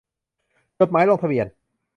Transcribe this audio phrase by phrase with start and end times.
[0.79, 1.47] จดหมายลงทะเบียน